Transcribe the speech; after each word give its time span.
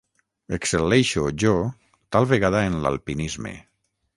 Excel·leixo, 0.55 1.23
jo, 1.45 1.53
tal 2.17 2.27
vegada 2.35 2.65
en 2.71 2.79
l'alpinisme. 2.87 3.55